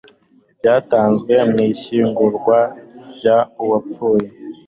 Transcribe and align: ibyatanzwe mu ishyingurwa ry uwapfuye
ibyatanzwe 0.51 1.33
mu 1.51 1.57
ishyingurwa 1.71 2.57
ry 3.13 3.25
uwapfuye 3.63 4.27